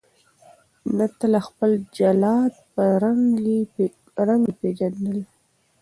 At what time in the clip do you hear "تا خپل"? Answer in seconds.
1.19-1.71